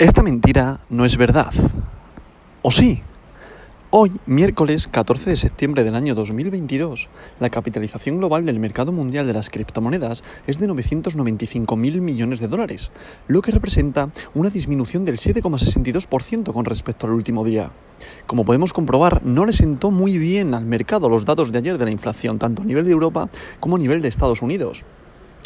Esta 0.00 0.22
mentira 0.22 0.80
no 0.88 1.04
es 1.04 1.18
verdad. 1.18 1.52
¿O 2.62 2.70
sí? 2.70 3.02
Hoy, 3.90 4.10
miércoles 4.24 4.88
14 4.88 5.28
de 5.28 5.36
septiembre 5.36 5.84
del 5.84 5.94
año 5.94 6.14
2022, 6.14 7.10
la 7.38 7.50
capitalización 7.50 8.16
global 8.16 8.46
del 8.46 8.58
mercado 8.58 8.92
mundial 8.92 9.26
de 9.26 9.34
las 9.34 9.50
criptomonedas 9.50 10.24
es 10.46 10.58
de 10.58 10.68
995.000 10.68 12.00
millones 12.00 12.40
de 12.40 12.48
dólares, 12.48 12.90
lo 13.28 13.42
que 13.42 13.52
representa 13.52 14.08
una 14.32 14.48
disminución 14.48 15.04
del 15.04 15.18
7,62% 15.18 16.50
con 16.54 16.64
respecto 16.64 17.06
al 17.06 17.12
último 17.12 17.44
día. 17.44 17.70
Como 18.26 18.46
podemos 18.46 18.72
comprobar, 18.72 19.22
no 19.26 19.44
le 19.44 19.52
sentó 19.52 19.90
muy 19.90 20.16
bien 20.16 20.54
al 20.54 20.64
mercado 20.64 21.10
los 21.10 21.26
datos 21.26 21.52
de 21.52 21.58
ayer 21.58 21.76
de 21.76 21.84
la 21.84 21.90
inflación, 21.90 22.38
tanto 22.38 22.62
a 22.62 22.64
nivel 22.64 22.86
de 22.86 22.92
Europa 22.92 23.28
como 23.60 23.76
a 23.76 23.78
nivel 23.78 24.00
de 24.00 24.08
Estados 24.08 24.40
Unidos. 24.40 24.82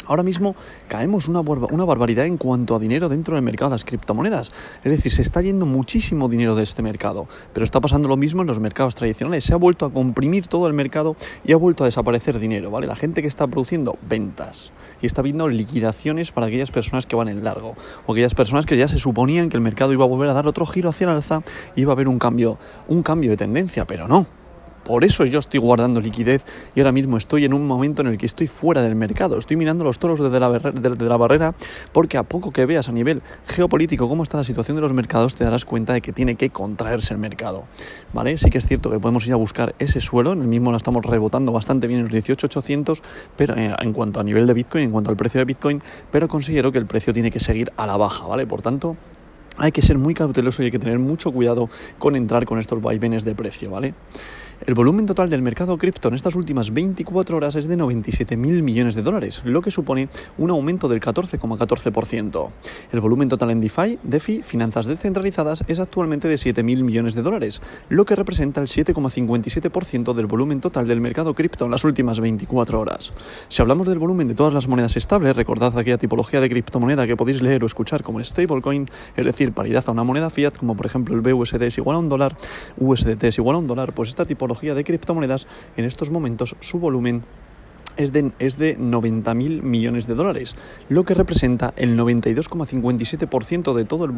Ahora 0.07 0.23
mismo 0.23 0.55
caemos 0.87 1.27
una, 1.27 1.41
barbaridad 1.41 2.25
en 2.25 2.37
cuanto 2.37 2.75
a 2.75 2.79
dinero 2.79 3.09
dentro 3.09 3.35
del 3.35 3.43
mercado 3.43 3.69
de 3.69 3.75
las 3.75 3.85
criptomonedas. 3.85 4.51
Es 4.83 4.91
decir, 4.91 5.11
se 5.11 5.21
está 5.21 5.41
yendo 5.41 5.65
muchísimo 5.65 6.29
dinero 6.29 6.55
de 6.55 6.63
este 6.63 6.81
mercado. 6.81 7.27
Pero 7.53 7.63
está 7.63 7.81
pasando 7.81 8.07
lo 8.07 8.17
mismo 8.17 8.41
en 8.41 8.47
los 8.47 8.59
mercados 8.59 8.95
tradicionales. 8.95 9.43
Se 9.43 9.53
ha 9.53 9.57
vuelto 9.57 9.85
a 9.85 9.91
comprimir 9.91 10.47
todo 10.47 10.67
el 10.67 10.73
mercado 10.73 11.15
y 11.43 11.53
ha 11.53 11.57
vuelto 11.57 11.83
a 11.83 11.87
desaparecer 11.87 12.39
dinero, 12.39 12.71
¿vale? 12.71 12.87
La 12.87 12.95
gente 12.95 13.21
que 13.21 13.27
está 13.27 13.47
produciendo 13.47 13.97
ventas 14.07 14.71
y 15.01 15.05
está 15.05 15.21
viendo 15.21 15.47
liquidaciones 15.47 16.31
para 16.31 16.47
aquellas 16.47 16.71
personas 16.71 17.05
que 17.05 17.15
van 17.15 17.27
en 17.27 17.43
largo. 17.43 17.75
O 18.05 18.13
aquellas 18.13 18.35
personas 18.35 18.65
que 18.65 18.77
ya 18.77 18.87
se 18.87 18.99
suponían 18.99 19.49
que 19.49 19.57
el 19.57 19.61
mercado 19.61 19.93
iba 19.93 20.03
a 20.03 20.07
volver 20.07 20.29
a 20.29 20.33
dar 20.33 20.47
otro 20.47 20.65
giro 20.65 20.89
hacia 20.89 21.05
el 21.05 21.15
alza 21.15 21.41
y 21.75 21.81
iba 21.81 21.91
a 21.91 21.95
haber 21.95 22.07
un 22.07 22.19
cambio, 22.19 22.57
un 22.87 23.03
cambio 23.03 23.31
de 23.31 23.37
tendencia, 23.37 23.85
pero 23.85 24.07
no. 24.07 24.25
Por 24.85 25.03
eso 25.03 25.25
yo 25.25 25.39
estoy 25.39 25.59
guardando 25.59 25.99
liquidez 25.99 26.45
y 26.75 26.79
ahora 26.79 26.91
mismo 26.91 27.17
estoy 27.17 27.43
en 27.43 27.53
un 27.53 27.65
momento 27.65 28.03
en 28.03 28.07
el 28.07 28.17
que 28.17 28.27
estoy 28.27 28.47
fuera 28.47 28.83
del 28.83 28.95
mercado. 28.95 29.39
Estoy 29.39 29.57
mirando 29.57 29.83
los 29.83 29.97
toros 29.97 30.19
desde 30.19 30.39
la, 30.39 30.49
la 30.49 31.17
barrera 31.17 31.55
porque 31.91 32.17
a 32.17 32.23
poco 32.23 32.51
que 32.51 32.65
veas 32.65 32.87
a 32.87 32.91
nivel 32.91 33.23
geopolítico 33.47 34.07
cómo 34.07 34.21
está 34.21 34.37
la 34.37 34.43
situación 34.43 34.77
de 34.77 34.81
los 34.81 34.93
mercados 34.93 35.33
te 35.33 35.43
darás 35.43 35.65
cuenta 35.65 35.93
de 35.93 36.01
que 36.01 36.13
tiene 36.13 36.35
que 36.35 36.51
contraerse 36.51 37.13
el 37.13 37.19
mercado. 37.19 37.63
¿Vale? 38.13 38.37
Sí 38.37 38.49
que 38.51 38.59
es 38.59 38.67
cierto 38.67 38.91
que 38.91 38.99
podemos 38.99 39.25
ir 39.25 39.33
a 39.33 39.37
buscar 39.37 39.73
ese 39.79 40.01
suelo, 40.01 40.33
en 40.33 40.41
el 40.41 40.47
mismo 40.47 40.71
lo 40.71 40.77
estamos 40.77 41.03
rebotando 41.03 41.51
bastante 41.51 41.87
bien 41.87 42.01
en 42.01 42.05
los 42.05 42.13
18.800, 42.13 43.01
pero 43.35 43.55
eh, 43.55 43.73
en 43.79 43.91
cuanto 43.91 44.19
a 44.19 44.23
nivel 44.23 44.45
de 44.45 44.53
Bitcoin, 44.53 44.83
en 44.85 44.91
cuanto 44.91 45.09
al 45.09 45.17
precio 45.17 45.39
de 45.39 45.45
Bitcoin, 45.45 45.81
pero 46.11 46.27
considero 46.27 46.71
que 46.71 46.77
el 46.77 46.85
precio 46.85 47.11
tiene 47.11 47.31
que 47.31 47.39
seguir 47.39 47.71
a 47.75 47.87
la 47.87 47.97
baja, 47.97 48.27
¿vale? 48.27 48.45
Por 48.45 48.61
tanto, 48.61 48.95
hay 49.57 49.71
que 49.71 49.81
ser 49.81 49.97
muy 49.97 50.13
cauteloso 50.13 50.61
y 50.61 50.65
hay 50.65 50.71
que 50.71 50.79
tener 50.79 50.99
mucho 50.99 51.31
cuidado 51.31 51.69
con 51.97 52.15
entrar 52.15 52.45
con 52.45 52.59
estos 52.59 52.81
vaivenes 52.81 53.25
de 53.25 53.35
precio, 53.35 53.71
¿vale? 53.71 53.93
El 54.65 54.73
volumen 54.73 55.05
total 55.05 55.29
del 55.29 55.41
mercado 55.41 55.77
cripto 55.77 56.07
en 56.07 56.13
estas 56.13 56.33
últimas 56.33 56.73
24 56.73 57.35
horas 57.35 57.55
es 57.55 57.67
de 57.67 57.77
97.000 57.77 58.63
millones 58.63 58.95
de 58.95 59.01
dólares, 59.01 59.41
lo 59.43 59.61
que 59.61 59.69
supone 59.69 60.07
un 60.37 60.49
aumento 60.49 60.87
del 60.87 61.01
14,14%. 61.01 62.49
El 62.93 63.01
volumen 63.01 63.27
total 63.27 63.51
en 63.51 63.59
DeFi, 63.59 63.99
DeFi, 64.01 64.43
finanzas 64.43 64.85
descentralizadas, 64.85 65.63
es 65.67 65.79
actualmente 65.79 66.29
de 66.29 66.35
7.000 66.35 66.83
millones 66.83 67.15
de 67.15 67.21
dólares, 67.21 67.61
lo 67.89 68.05
que 68.05 68.15
representa 68.15 68.61
el 68.61 68.67
7,57% 68.67 70.13
del 70.13 70.25
volumen 70.25 70.61
total 70.61 70.87
del 70.87 71.01
mercado 71.01 71.33
cripto 71.33 71.65
en 71.65 71.71
las 71.71 71.83
últimas 71.83 72.21
24 72.21 72.79
horas. 72.79 73.11
Si 73.49 73.61
hablamos 73.61 73.87
del 73.87 73.99
volumen 73.99 74.29
de 74.29 74.35
todas 74.35 74.53
las 74.53 74.69
monedas 74.69 74.95
estables, 74.95 75.35
recordad 75.35 75.77
aquella 75.77 75.97
tipología 75.97 76.39
de 76.39 76.49
criptomoneda 76.49 77.05
que 77.05 77.17
podéis 77.17 77.41
leer 77.41 77.61
o 77.63 77.67
escuchar 77.67 78.03
como 78.03 78.23
stablecoin, 78.23 78.89
es 79.17 79.25
decir, 79.25 79.44
paridad 79.53 79.83
a 79.87 79.91
una 79.91 80.03
moneda 80.03 80.29
fiat, 80.29 80.57
como 80.57 80.75
por 80.75 80.85
ejemplo 80.85 81.15
el 81.15 81.21
BUSD 81.21 81.61
es 81.63 81.77
igual 81.77 81.95
a 81.97 81.99
un 81.99 82.09
dólar, 82.09 82.35
USDT 82.77 83.23
es 83.25 83.37
igual 83.37 83.55
a 83.55 83.59
un 83.59 83.67
dólar, 83.67 83.93
pues 83.93 84.09
esta 84.09 84.25
tipo 84.25 84.47
de 84.47 84.83
criptomonedas, 84.83 85.47
en 85.77 85.85
estos 85.85 86.09
momentos 86.09 86.55
su 86.59 86.79
volumen 86.79 87.23
es 87.97 88.11
de, 88.11 88.31
es 88.39 88.57
de 88.57 88.77
90.000 88.77 89.61
millones 89.61 90.07
de 90.07 90.15
dólares, 90.15 90.55
lo 90.89 91.03
que 91.03 91.13
representa 91.13 91.73
el 91.77 91.97
92,57% 91.97 93.73
de, 93.73 93.85
todo 93.85 94.05
el 94.05 94.13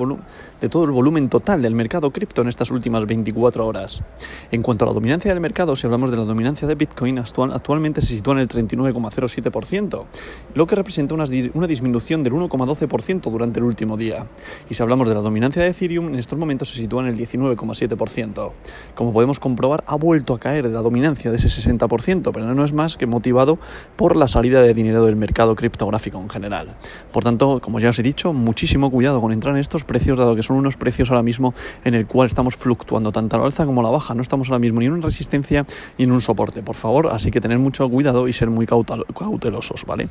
de 0.62 0.70
todo 0.70 0.84
el 0.86 0.92
volumen 0.92 1.30
total 1.30 1.62
del 1.62 1.76
mercado 1.76 2.12
cripto 2.12 2.42
en 2.42 2.48
estas 2.48 2.72
últimas 2.72 3.06
24 3.06 3.66
horas. 3.66 4.04
En 4.52 4.62
cuanto 4.62 4.86
a 4.86 4.88
la 4.88 4.94
dominancia 4.94 5.32
del 5.32 5.40
mercado, 5.40 5.76
si 5.76 5.86
hablamos 5.86 6.12
de 6.12 6.18
la 6.18 6.26
dominancia 6.26 6.68
de 6.68 6.76
Bitcoin, 6.76 7.20
actual, 7.20 7.54
actualmente 7.54 8.02
se 8.02 8.08
sitúa 8.08 8.34
en 8.34 8.40
el 8.40 8.48
39,07%, 8.48 10.06
lo 10.54 10.68
que 10.68 10.76
representa 10.76 11.14
una, 11.14 11.26
una 11.54 11.68
disminución 11.68 12.24
del 12.24 12.34
1,12% 12.34 13.32
durante 13.32 13.60
el 13.60 13.66
último 13.66 13.98
día. 13.98 14.28
Y 14.70 14.74
si 14.74 14.84
hablamos 14.84 15.08
de 15.08 15.16
la 15.16 15.22
dominancia 15.22 15.62
de 15.62 15.70
Ethereum, 15.70 16.08
en 16.10 16.16
estos 16.16 16.38
momentos 16.38 16.70
se 16.70 16.78
sitúa 16.78 17.02
en 17.02 17.10
el 17.10 17.18
19,7%. 17.18 18.52
Como 18.96 19.14
podemos 19.14 19.40
comprobar, 19.40 19.84
ha 19.88 19.96
vuelto 19.96 20.34
a 20.34 20.40
caer 20.40 20.68
de 20.68 20.74
la 20.74 20.82
dominancia 20.82 21.32
de 21.32 21.38
ese 21.38 21.48
60%, 21.48 22.32
pero 22.34 22.54
no 22.54 22.64
es 22.64 22.74
más 22.74 22.98
que 22.98 23.06
motivado 23.06 23.60
por 23.96 24.16
la 24.16 24.28
salida 24.28 24.62
de 24.62 24.74
dinero 24.74 25.06
del 25.06 25.16
mercado 25.16 25.56
criptográfico 25.56 26.20
en 26.20 26.30
general. 26.30 26.76
Por 27.12 27.24
tanto, 27.24 27.60
como 27.62 27.80
ya 27.80 27.90
os 27.90 28.00
he 28.00 28.04
dicho, 28.04 28.34
muchísimo 28.34 28.92
cuidado 28.92 29.22
con 29.22 29.32
entrar 29.32 29.56
en 29.56 29.62
estos 29.62 29.84
precios, 29.84 30.18
dado 30.18 30.36
que 30.36 30.44
son 30.44 30.58
unos 30.58 30.78
precios 30.78 31.10
ahora 31.10 31.24
mismo 31.24 31.54
en 31.84 31.94
el 31.94 32.06
cual 32.06 32.28
estamos 32.28 32.56
fluctuando 32.56 33.12
tanto 33.12 33.36
a 33.36 33.40
la 33.40 33.46
alza 33.46 33.66
como 33.66 33.82
a 33.82 33.84
la 33.84 33.90
baja. 33.90 34.14
No 34.14 34.22
estamos 34.22 34.50
ahora 34.50 34.60
mismo 34.60 34.80
ni 34.80 34.86
en 34.86 34.94
una 34.94 35.06
resistencia 35.06 35.66
ni 35.98 36.06
en 36.06 36.12
un 36.12 36.22
soporte, 36.22 36.62
por 36.64 36.76
favor. 36.76 37.08
Así 37.12 37.32
que 37.32 37.42
tener 37.42 37.60
mucho 37.60 37.90
cuidado 37.90 38.28
y 38.28 38.34
ser 38.34 38.50
muy 38.50 38.66
cautelosos, 38.66 39.86
¿vale? 39.86 40.10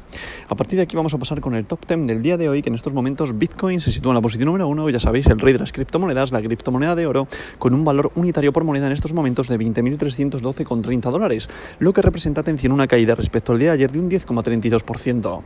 A 0.48 0.54
partir 0.54 0.76
de 0.76 0.82
aquí 0.82 0.96
vamos 0.96 1.14
a 1.14 1.18
pasar 1.18 1.40
con 1.40 1.54
el 1.54 1.66
top 1.66 1.86
10 1.86 2.06
del 2.06 2.22
día 2.22 2.36
de 2.36 2.48
hoy, 2.48 2.62
que 2.62 2.68
en 2.68 2.74
estos 2.74 2.92
momentos 2.92 3.38
Bitcoin 3.38 3.80
se 3.80 3.92
sitúa 3.92 4.12
en 4.12 4.16
la 4.16 4.20
posición 4.20 4.46
número 4.46 4.68
uno, 4.68 4.88
ya 4.90 5.00
sabéis, 5.00 5.26
el 5.26 5.38
rey 5.38 5.52
de 5.52 5.58
las 5.60 5.72
criptomonedas, 5.72 6.32
la 6.32 6.42
criptomoneda 6.42 6.94
de 6.94 7.06
oro, 7.06 7.28
con 7.58 7.74
un 7.74 7.84
valor 7.84 8.10
unitario 8.14 8.52
por 8.52 8.64
moneda 8.64 8.86
en 8.86 8.92
estos 8.92 9.12
momentos 9.12 9.48
de 9.48 9.58
20.312,30 9.58 11.10
dólares, 11.10 11.48
lo 11.78 11.92
que 11.92 12.02
representa, 12.02 12.40
atención, 12.40 12.72
una 12.72 12.86
caída 12.86 13.14
respecto 13.14 13.45
el 13.54 13.60
día 13.60 13.68
de 13.68 13.74
ayer 13.74 13.92
de 13.92 13.98
un 14.00 14.10
10,32%. 14.10 15.42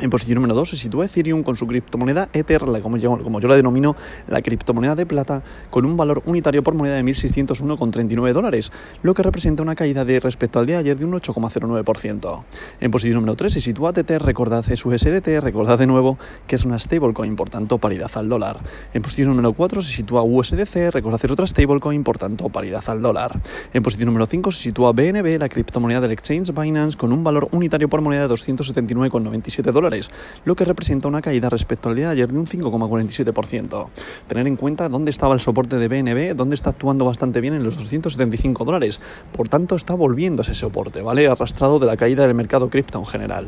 En 0.00 0.10
posición 0.10 0.34
número 0.34 0.56
2 0.56 0.70
se 0.70 0.76
sitúa 0.76 1.04
Ethereum 1.04 1.44
con 1.44 1.56
su 1.56 1.68
criptomoneda 1.68 2.28
Ether, 2.32 2.62
como 2.82 2.96
yo, 2.96 3.16
como 3.22 3.38
yo 3.38 3.46
la 3.46 3.54
denomino, 3.54 3.94
la 4.26 4.42
criptomoneda 4.42 4.96
de 4.96 5.06
plata, 5.06 5.44
con 5.70 5.86
un 5.86 5.96
valor 5.96 6.20
unitario 6.26 6.64
por 6.64 6.74
moneda 6.74 6.96
de 6.96 7.04
1.601,39 7.04 8.32
dólares, 8.32 8.72
lo 9.04 9.14
que 9.14 9.22
representa 9.22 9.62
una 9.62 9.76
caída 9.76 10.04
de 10.04 10.18
respecto 10.18 10.58
al 10.58 10.66
día 10.66 10.76
de 10.76 10.80
ayer 10.80 10.98
de 10.98 11.04
un 11.04 11.12
8,09%. 11.12 12.42
En 12.80 12.90
posición 12.90 13.14
número 13.14 13.36
3 13.36 13.52
se 13.52 13.60
sitúa 13.60 13.92
Tether, 13.92 14.20
recordad 14.20 14.64
su 14.74 14.90
SDT, 14.90 15.40
recordad 15.40 15.78
de 15.78 15.86
nuevo 15.86 16.18
que 16.48 16.56
es 16.56 16.64
una 16.64 16.76
stablecoin, 16.80 17.36
por 17.36 17.50
tanto 17.50 17.78
paridad 17.78 18.10
al 18.16 18.28
dólar. 18.28 18.58
En 18.94 19.02
posición 19.02 19.28
número 19.28 19.52
4 19.52 19.80
se 19.80 19.92
sitúa 19.92 20.24
USDC, 20.24 20.90
recordad 20.90 21.20
es 21.22 21.30
otra 21.30 21.46
stablecoin, 21.46 22.02
por 22.02 22.18
tanto 22.18 22.48
paridad 22.48 22.82
al 22.88 23.00
dólar. 23.00 23.38
En 23.72 23.84
posición 23.84 24.06
número 24.06 24.26
5 24.26 24.50
se 24.50 24.60
sitúa 24.60 24.90
BNB, 24.90 25.38
la 25.38 25.48
criptomoneda 25.48 26.00
del 26.00 26.10
exchange 26.10 26.52
Binance, 26.52 26.98
con 26.98 27.12
un 27.12 27.22
valor 27.22 27.48
unitario 27.52 27.88
por 27.88 28.00
moneda 28.00 28.26
de 28.26 28.34
279,97 28.34 29.70
dólares 29.70 29.83
lo 30.44 30.56
que 30.56 30.64
representa 30.64 31.08
una 31.08 31.22
caída 31.22 31.48
respecto 31.50 31.88
al 31.88 31.96
día 31.96 32.06
de 32.06 32.12
ayer 32.12 32.32
de 32.32 32.38
un 32.38 32.46
5,47%. 32.46 33.88
Tener 34.28 34.46
en 34.46 34.56
cuenta 34.56 34.88
dónde 34.88 35.10
estaba 35.10 35.34
el 35.34 35.40
soporte 35.40 35.76
de 35.76 35.88
BNB, 35.88 36.36
dónde 36.36 36.54
está 36.54 36.70
actuando 36.70 37.04
bastante 37.04 37.40
bien 37.40 37.54
en 37.54 37.64
los 37.64 37.76
275 37.76 38.64
dólares. 38.64 39.00
Por 39.36 39.48
tanto, 39.48 39.76
está 39.76 39.94
volviendo 39.94 40.42
a 40.42 40.44
ese 40.44 40.54
soporte, 40.54 41.02
¿vale? 41.02 41.26
Arrastrado 41.26 41.78
de 41.78 41.86
la 41.86 41.96
caída 41.96 42.26
del 42.26 42.34
mercado 42.34 42.68
cripto 42.70 42.98
en 42.98 43.06
general. 43.06 43.46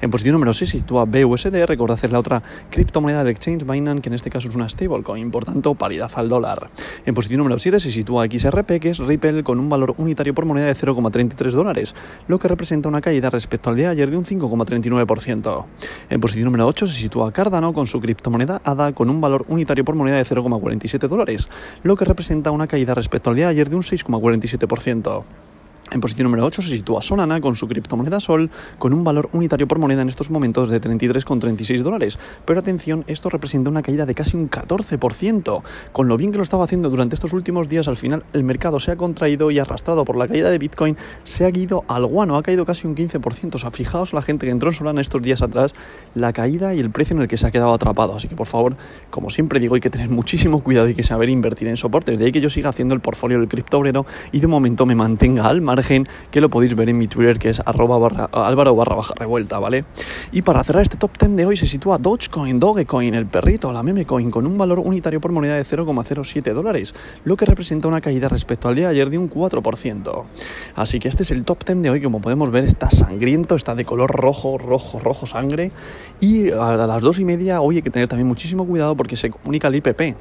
En 0.00 0.10
posición 0.10 0.34
número 0.34 0.52
6 0.52 0.70
sitúa 0.70 1.04
BUSD, 1.04 1.64
recordad 1.66 1.94
hacer 1.94 2.12
la 2.12 2.20
otra 2.20 2.42
criptomoneda 2.70 3.24
del 3.24 3.34
exchange 3.34 3.64
Binance, 3.64 4.02
que 4.02 4.08
en 4.08 4.14
este 4.14 4.30
caso 4.30 4.48
es 4.48 4.54
una 4.54 4.68
stablecoin, 4.68 5.30
por 5.30 5.44
tanto, 5.44 5.74
paridad 5.74 6.10
al 6.14 6.28
dólar. 6.28 6.70
En 7.06 7.14
posición 7.14 7.38
número 7.38 7.58
7 7.58 7.80
se 7.80 7.92
sitúa 7.92 8.26
XRP, 8.26 8.80
que 8.80 8.90
es 8.90 8.98
Ripple, 8.98 9.42
con 9.42 9.58
un 9.58 9.68
valor 9.68 9.94
unitario 9.98 10.34
por 10.34 10.44
moneda 10.44 10.66
de 10.66 10.74
0,33 10.74 11.50
dólares, 11.52 11.94
lo 12.26 12.38
que 12.38 12.48
representa 12.48 12.88
una 12.88 13.00
caída 13.00 13.30
respecto 13.30 13.70
al 13.70 13.76
día 13.76 13.86
de 13.86 13.92
ayer 13.92 14.10
de 14.10 14.16
un 14.16 14.24
5,39%. 14.24 15.64
En 16.10 16.20
posición 16.20 16.46
número 16.46 16.66
8 16.66 16.86
se 16.86 17.00
sitúa 17.00 17.32
Cardano 17.32 17.72
con 17.72 17.86
su 17.86 18.00
criptomoneda 18.00 18.60
ADA 18.64 18.92
con 18.92 19.10
un 19.10 19.20
valor 19.20 19.44
unitario 19.48 19.84
por 19.84 19.94
moneda 19.94 20.16
de 20.16 20.24
0,47 20.24 21.08
dólares, 21.08 21.48
lo 21.82 21.96
que 21.96 22.04
representa 22.04 22.50
una 22.50 22.66
caída 22.66 22.94
respecto 22.94 23.30
al 23.30 23.36
día 23.36 23.46
de 23.46 23.52
ayer 23.52 23.70
de 23.70 23.76
un 23.76 23.82
6,47%. 23.82 25.24
En 25.90 26.02
posición 26.02 26.24
número 26.24 26.44
8 26.44 26.60
se 26.60 26.68
sitúa 26.68 27.00
Solana 27.00 27.40
con 27.40 27.56
su 27.56 27.66
criptomoneda 27.66 28.20
Sol 28.20 28.50
con 28.78 28.92
un 28.92 29.04
valor 29.04 29.30
unitario 29.32 29.66
por 29.66 29.78
moneda 29.78 30.02
en 30.02 30.10
estos 30.10 30.30
momentos 30.30 30.68
de 30.68 30.82
33,36 30.82 31.82
dólares. 31.82 32.18
Pero 32.44 32.60
atención, 32.60 33.04
esto 33.06 33.30
representa 33.30 33.70
una 33.70 33.80
caída 33.80 34.04
de 34.04 34.14
casi 34.14 34.36
un 34.36 34.50
14%. 34.50 35.62
Con 35.92 36.08
lo 36.08 36.18
bien 36.18 36.30
que 36.30 36.36
lo 36.36 36.42
estaba 36.42 36.64
haciendo 36.64 36.90
durante 36.90 37.14
estos 37.14 37.32
últimos 37.32 37.70
días, 37.70 37.88
al 37.88 37.96
final 37.96 38.24
el 38.34 38.44
mercado 38.44 38.80
se 38.80 38.90
ha 38.90 38.96
contraído 38.96 39.50
y 39.50 39.58
arrastrado 39.58 40.04
por 40.04 40.16
la 40.16 40.28
caída 40.28 40.50
de 40.50 40.58
Bitcoin, 40.58 40.98
se 41.24 41.46
ha 41.46 41.48
ido 41.48 41.84
al 41.88 42.04
guano, 42.04 42.36
ha 42.36 42.42
caído 42.42 42.66
casi 42.66 42.86
un 42.86 42.94
15%. 42.94 43.54
O 43.54 43.58
sea, 43.58 43.70
fijaos 43.70 44.12
la 44.12 44.20
gente 44.20 44.44
que 44.44 44.52
entró 44.52 44.68
en 44.68 44.74
Solana 44.74 45.00
estos 45.00 45.22
días 45.22 45.40
atrás, 45.40 45.72
la 46.14 46.34
caída 46.34 46.74
y 46.74 46.80
el 46.80 46.90
precio 46.90 47.16
en 47.16 47.22
el 47.22 47.28
que 47.28 47.38
se 47.38 47.46
ha 47.46 47.50
quedado 47.50 47.72
atrapado. 47.72 48.14
Así 48.14 48.28
que 48.28 48.36
por 48.36 48.46
favor, 48.46 48.76
como 49.08 49.30
siempre 49.30 49.58
digo, 49.58 49.74
hay 49.74 49.80
que 49.80 49.90
tener 49.90 50.10
muchísimo 50.10 50.62
cuidado 50.62 50.90
y 50.90 50.94
que 50.94 51.02
saber 51.02 51.30
invertir 51.30 51.68
en 51.68 51.78
soportes. 51.78 52.18
De 52.18 52.26
ahí 52.26 52.32
que 52.32 52.42
yo 52.42 52.50
siga 52.50 52.68
haciendo 52.68 52.94
el 52.94 53.00
portfolio 53.00 53.38
del 53.38 53.48
cripto 53.48 53.78
obrero 53.78 54.04
y 54.32 54.40
de 54.40 54.46
momento 54.46 54.84
me 54.84 54.94
mantenga 54.94 55.46
al 55.46 55.62
mar 55.62 55.77
que 56.30 56.40
lo 56.40 56.48
podéis 56.48 56.74
ver 56.74 56.88
en 56.88 56.98
mi 56.98 57.06
Twitter 57.06 57.38
que 57.38 57.50
es 57.50 57.60
arroba 57.64 57.98
barra, 57.98 58.28
álvaro 58.32 58.74
barra 58.74 58.96
baja 58.96 59.14
revuelta, 59.16 59.58
¿vale? 59.58 59.84
Y 60.32 60.42
para 60.42 60.62
cerrar 60.64 60.82
este 60.82 60.96
top 60.96 61.10
10 61.18 61.36
de 61.36 61.46
hoy 61.46 61.56
se 61.56 61.66
sitúa 61.66 61.98
Dogecoin, 61.98 62.58
Dogecoin, 62.58 63.14
el 63.14 63.26
perrito, 63.26 63.72
la 63.72 63.82
meme 63.82 64.04
coin, 64.04 64.30
con 64.30 64.46
un 64.46 64.58
valor 64.58 64.78
unitario 64.80 65.20
por 65.20 65.32
moneda 65.32 65.56
de 65.56 65.64
0,07 65.64 66.52
dólares, 66.52 66.94
lo 67.24 67.36
que 67.36 67.46
representa 67.46 67.88
una 67.88 68.00
caída 68.00 68.28
respecto 68.28 68.68
al 68.68 68.74
día 68.74 68.86
de 68.86 68.92
ayer 68.92 69.10
de 69.10 69.18
un 69.18 69.30
4%. 69.30 70.24
Así 70.74 70.98
que 70.98 71.08
este 71.08 71.22
es 71.22 71.30
el 71.30 71.44
top 71.44 71.64
10 71.64 71.82
de 71.82 71.90
hoy, 71.90 72.02
como 72.02 72.20
podemos 72.20 72.50
ver 72.50 72.64
está 72.64 72.90
sangriento, 72.90 73.54
está 73.54 73.74
de 73.74 73.84
color 73.84 74.10
rojo, 74.10 74.58
rojo, 74.58 74.98
rojo 74.98 75.26
sangre 75.26 75.70
y 76.20 76.50
a 76.50 76.76
las 76.76 77.02
dos 77.02 77.18
y 77.18 77.24
media 77.24 77.60
hoy 77.60 77.76
hay 77.76 77.82
que 77.82 77.90
tener 77.90 78.08
también 78.08 78.26
muchísimo 78.26 78.66
cuidado 78.66 78.96
porque 78.96 79.16
se 79.16 79.30
comunica 79.30 79.68
el 79.68 79.76
IPP 79.76 80.16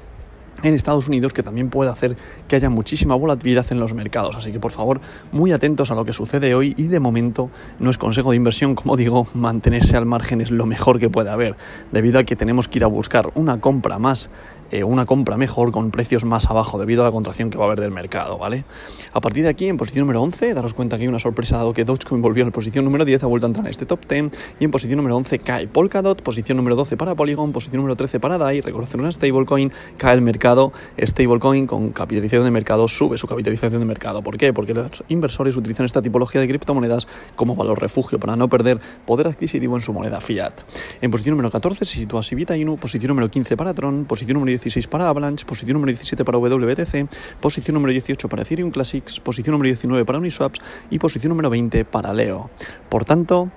en 0.63 0.73
Estados 0.73 1.07
Unidos 1.07 1.33
que 1.33 1.43
también 1.43 1.69
puede 1.69 1.89
hacer 1.89 2.17
que 2.47 2.55
haya 2.55 2.69
muchísima 2.69 3.15
volatilidad 3.15 3.65
en 3.71 3.79
los 3.79 3.93
mercados. 3.93 4.35
Así 4.35 4.51
que 4.51 4.59
por 4.59 4.71
favor, 4.71 5.01
muy 5.31 5.51
atentos 5.51 5.91
a 5.91 5.95
lo 5.95 6.05
que 6.05 6.13
sucede 6.13 6.55
hoy 6.55 6.73
y 6.77 6.83
de 6.83 6.99
momento 6.99 7.49
no 7.79 7.89
es 7.89 7.97
consejo 7.97 8.31
de 8.31 8.37
inversión, 8.37 8.75
como 8.75 8.97
digo, 8.97 9.27
mantenerse 9.33 9.97
al 9.97 10.05
margen 10.05 10.41
es 10.41 10.51
lo 10.51 10.65
mejor 10.65 10.99
que 10.99 11.09
puede 11.09 11.29
haber, 11.29 11.55
debido 11.91 12.19
a 12.19 12.23
que 12.23 12.35
tenemos 12.35 12.67
que 12.67 12.79
ir 12.79 12.83
a 12.83 12.87
buscar 12.87 13.31
una 13.35 13.59
compra 13.59 13.99
más 13.99 14.29
eh, 14.71 14.83
una 14.83 15.05
compra 15.05 15.37
mejor 15.37 15.71
con 15.71 15.91
precios 15.91 16.25
más 16.25 16.49
abajo 16.49 16.77
debido 16.77 17.01
a 17.01 17.05
la 17.05 17.11
contracción 17.11 17.49
que 17.49 17.57
va 17.57 17.65
a 17.65 17.67
haber 17.67 17.79
del 17.79 17.91
mercado, 17.91 18.37
¿vale? 18.37 18.65
A 19.13 19.21
partir 19.21 19.43
de 19.43 19.49
aquí, 19.49 19.67
en 19.67 19.77
posición 19.77 20.01
número 20.01 20.21
11, 20.21 20.53
daros 20.53 20.73
cuenta 20.73 20.97
que 20.97 21.03
hay 21.03 21.07
una 21.07 21.19
sorpresa 21.19 21.57
dado 21.57 21.73
que 21.73 21.85
Dogecoin 21.85 22.21
volvió 22.21 22.43
en 22.43 22.51
posición 22.51 22.85
número 22.85 23.05
10, 23.05 23.23
ha 23.23 23.27
vuelto 23.27 23.47
a 23.47 23.49
entrar 23.49 23.65
en 23.65 23.71
este 23.71 23.85
top 23.85 24.07
10 24.07 24.31
y 24.59 24.65
en 24.65 24.71
posición 24.71 24.97
número 24.97 25.15
11 25.17 25.39
cae 25.39 25.67
Polkadot, 25.67 26.21
posición 26.21 26.57
número 26.57 26.75
12 26.75 26.97
para 26.97 27.15
Polygon, 27.15 27.51
posición 27.51 27.77
número 27.77 27.95
13 27.95 28.19
para 28.19 28.37
DAI, 28.37 28.61
reconocer 28.61 28.99
una 28.99 29.11
stablecoin, 29.11 29.71
cae 29.97 30.15
el 30.15 30.21
mercado, 30.21 30.73
stablecoin 30.99 31.67
con 31.67 31.91
capitalización 31.91 32.43
de 32.43 32.51
mercado 32.51 32.87
sube 32.87 33.17
su 33.17 33.27
capitalización 33.27 33.79
de 33.79 33.85
mercado. 33.85 34.21
¿Por 34.21 34.37
qué? 34.37 34.53
Porque 34.53 34.73
los 34.73 35.03
inversores 35.09 35.55
utilizan 35.55 35.85
esta 35.85 36.01
tipología 36.01 36.41
de 36.41 36.47
criptomonedas 36.47 37.07
como 37.35 37.55
valor 37.55 37.79
refugio 37.79 38.19
para 38.19 38.35
no 38.35 38.49
perder 38.49 38.79
poder 39.05 39.27
adquisitivo 39.27 39.75
en 39.75 39.81
su 39.81 39.93
moneda 39.93 40.21
fiat. 40.21 40.53
En 41.01 41.11
posición 41.11 41.33
número 41.33 41.51
14 41.51 41.85
se 41.85 41.95
sitúa 41.95 42.23
Sivita 42.23 42.57
Inu, 42.57 42.77
posición 42.77 43.09
número 43.09 43.29
15 43.29 43.57
para 43.57 43.73
Tron, 43.73 44.05
posición 44.05 44.35
número 44.35 44.56
16 44.57 44.87
para 44.87 45.07
Avalanche, 45.07 45.45
posición 45.45 45.73
número 45.73 45.91
17 45.91 46.25
para 46.25 46.37
WBTC, 46.37 47.07
posición 47.39 47.75
número 47.75 47.91
18 47.91 48.27
para 48.27 48.41
Ethereum 48.41 48.71
Classics, 48.71 49.19
posición 49.19 49.53
número 49.53 49.67
19 49.67 50.05
para 50.05 50.17
Uniswaps 50.17 50.59
y 50.89 50.99
posición 50.99 51.29
número 51.29 51.49
20 51.49 51.85
para 51.85 52.13
Leo. 52.13 52.49
Por 52.89 53.05
tanto, 53.05 53.51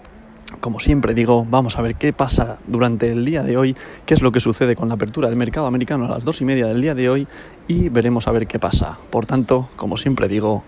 como 0.60 0.80
siempre 0.80 1.14
digo, 1.14 1.46
vamos 1.48 1.78
a 1.78 1.82
ver 1.82 1.94
qué 1.94 2.12
pasa 2.12 2.58
durante 2.66 3.10
el 3.10 3.24
día 3.24 3.42
de 3.42 3.56
hoy, 3.56 3.76
qué 4.04 4.14
es 4.14 4.22
lo 4.22 4.32
que 4.32 4.40
sucede 4.40 4.76
con 4.76 4.88
la 4.88 4.94
apertura 4.94 5.28
del 5.28 5.36
mercado 5.36 5.66
americano 5.66 6.06
a 6.06 6.08
las 6.08 6.24
dos 6.24 6.40
y 6.40 6.44
media 6.44 6.66
del 6.66 6.80
día 6.80 6.94
de 6.94 7.08
hoy 7.08 7.28
y 7.68 7.88
veremos 7.88 8.26
a 8.28 8.32
ver 8.32 8.46
qué 8.46 8.58
pasa. 8.58 8.98
Por 9.10 9.26
tanto, 9.26 9.68
como 9.76 9.96
siempre 9.96 10.28
digo, 10.28 10.64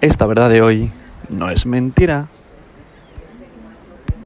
esta 0.00 0.26
verdad 0.26 0.50
de 0.50 0.62
hoy 0.62 0.90
no 1.28 1.50
es 1.50 1.66
mentira. 1.66 2.28